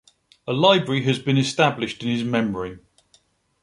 [0.47, 2.79] A library has been established in his memory.